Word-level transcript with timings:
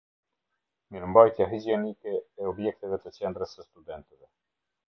Mirembajtja 0.95 1.47
higjenike 1.51 2.15
e 2.39 2.47
objekteve 2.53 2.99
te 3.05 3.13
Qendres 3.19 3.57
se 3.59 3.69
Studenteve 3.69 4.31